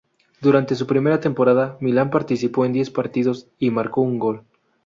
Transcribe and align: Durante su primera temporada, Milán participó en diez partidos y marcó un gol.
Durante 0.41 0.73
su 0.73 0.87
primera 0.87 1.19
temporada, 1.19 1.77
Milán 1.79 2.09
participó 2.09 2.65
en 2.65 2.73
diez 2.73 2.89
partidos 2.89 3.45
y 3.59 3.69
marcó 3.69 4.01
un 4.01 4.17
gol. 4.17 4.41